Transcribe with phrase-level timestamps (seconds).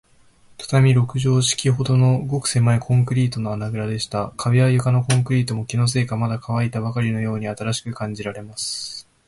[0.57, 4.33] 畳六畳敷きほどの、ごくせまいコンクリートの穴ぐらでした。
[4.35, 9.07] 壁や床のコンクリートも、気のせいか、まだかわいたばかりのように新しく感じられます。